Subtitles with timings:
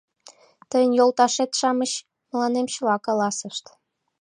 [0.69, 1.91] Тыйын йолташет-шамыч
[2.29, 3.65] мыланем чыла каласышт...